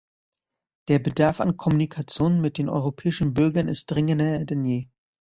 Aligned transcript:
Der 0.87 0.97
Bedarf 0.97 1.39
an 1.41 1.57
Kommunikation 1.57 2.41
mit 2.41 2.57
den 2.57 2.69
europäischen 2.69 3.35
Bürgern 3.35 3.67
ist 3.67 3.85
dringender 3.85 4.43
denn 4.45 4.65
je. 4.65 4.87